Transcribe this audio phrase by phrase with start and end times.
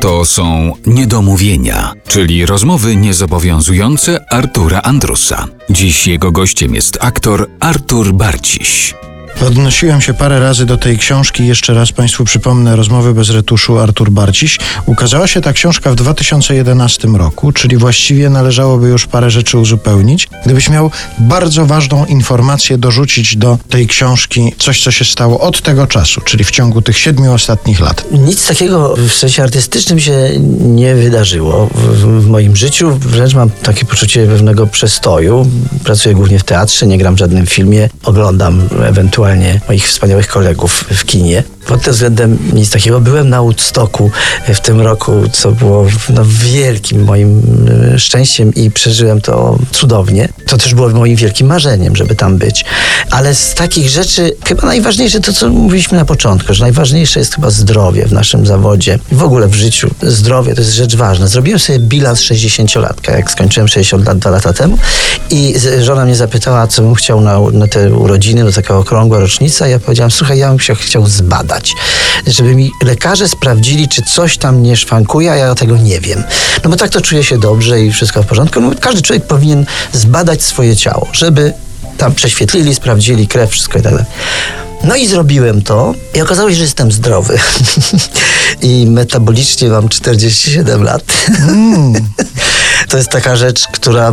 [0.00, 5.46] To są niedomówienia, czyli rozmowy niezobowiązujące Artura Andrusa.
[5.70, 8.94] Dziś jego gościem jest aktor Artur Barciś.
[9.40, 11.46] Odnosiłem się parę razy do tej książki.
[11.46, 14.58] Jeszcze raz Państwu przypomnę rozmowy bez retuszu Artur Barciś.
[14.86, 20.28] Ukazała się ta książka w 2011 roku, czyli właściwie należałoby już parę rzeczy uzupełnić.
[20.44, 25.86] Gdybyś miał bardzo ważną informację dorzucić do tej książki, coś co się stało od tego
[25.86, 28.04] czasu, czyli w ciągu tych siedmiu ostatnich lat.
[28.10, 30.30] Nic takiego w sensie artystycznym się
[30.60, 32.98] nie wydarzyło w, w moim życiu.
[32.98, 35.50] Wręcz mam takie poczucie pewnego przestoju.
[35.84, 39.31] Pracuję głównie w teatrze, nie gram w żadnym filmie, oglądam ewentualnie
[39.68, 41.42] moich wspaniałych kolegów w kinie.
[41.66, 43.00] Pod tym względem nic takiego.
[43.00, 44.10] Byłem na Woodstocku
[44.54, 47.42] w tym roku, co było no, wielkim moim
[47.94, 50.28] e, szczęściem i przeżyłem to cudownie.
[50.46, 52.64] To też było moim wielkim marzeniem, żeby tam być.
[53.10, 57.50] Ale z takich rzeczy chyba najważniejsze to, co mówiliśmy na początku, że najważniejsze jest chyba
[57.50, 59.90] zdrowie w naszym zawodzie w ogóle w życiu.
[60.02, 61.26] Zdrowie to jest rzecz ważna.
[61.26, 64.78] Zrobiłem sobie bilans 60-latka, jak skończyłem 60 lat dwa lata temu
[65.30, 69.68] i żona mnie zapytała, co bym chciał na, na te urodziny, do taka okrągła rocznica.
[69.68, 71.74] Ja powiedziałam, słuchaj, ja bym się chciał zbadać badać,
[72.26, 76.24] żeby mi lekarze sprawdzili, czy coś tam nie szwankuje, a ja tego nie wiem.
[76.64, 78.60] No bo tak to czuję się dobrze i wszystko w porządku.
[78.60, 81.52] No, każdy człowiek powinien zbadać swoje ciało, żeby
[81.98, 84.06] tam prześwietlili, sprawdzili krew, wszystko i tak dalej.
[84.84, 87.38] No i zrobiłem to i okazało się, że jestem zdrowy.
[88.62, 91.02] I metabolicznie mam 47 lat.
[91.48, 91.92] Mm.
[92.92, 94.12] To jest taka rzecz, która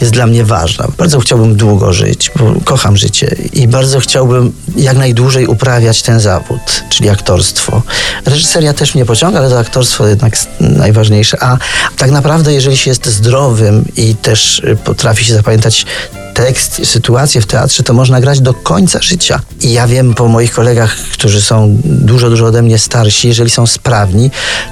[0.00, 0.88] jest dla mnie ważna.
[0.98, 6.84] Bardzo chciałbym długo żyć, bo kocham życie i bardzo chciałbym jak najdłużej uprawiać ten zawód,
[6.88, 7.82] czyli aktorstwo.
[8.26, 11.38] Reżyseria też mnie pociąga, ale to aktorstwo jednak najważniejsze.
[11.40, 11.58] A
[11.96, 15.86] tak naprawdę, jeżeli się jest zdrowym i też potrafi się zapamiętać
[16.34, 19.40] tekst, sytuację w teatrze, to można grać do końca życia.
[19.60, 23.66] I ja wiem po moich kolegach, którzy są dużo, dużo ode mnie starsi, jeżeli są
[23.66, 24.30] sprawni,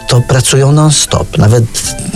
[0.09, 1.39] to pracują non-stop.
[1.39, 1.65] Nawet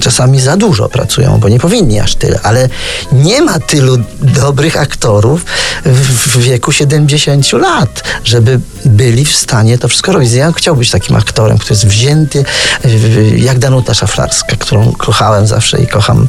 [0.01, 2.41] czasami za dużo pracują, bo nie powinni aż tyle.
[2.43, 2.69] Ale
[3.13, 5.45] nie ma tylu dobrych aktorów
[5.85, 10.33] w wieku 70 lat, żeby byli w stanie to wszystko robić.
[10.33, 12.45] Ja chciałbym być takim aktorem, który jest wzięty,
[13.37, 16.29] jak Danuta Szaflarska, którą kochałem zawsze i kocham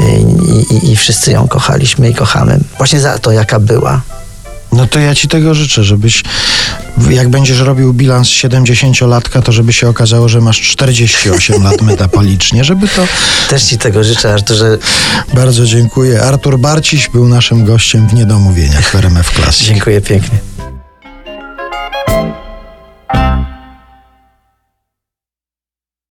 [0.00, 4.00] i, i, i wszyscy ją kochaliśmy i kochamy właśnie za to, jaka była.
[4.72, 6.22] No to ja ci tego życzę, żebyś
[7.10, 12.88] jak będziesz robił bilans 70-latka, to żeby się okazało, że masz 48 lat metabolicznie, żeby
[12.88, 13.06] to...
[13.48, 14.78] Też ci tego życzę, Arturze.
[15.34, 16.22] Bardzo dziękuję.
[16.22, 19.66] Artur Barciś był naszym gościem w Niedomówieniach w RMF Classic.
[19.66, 20.53] Dziękuję pięknie.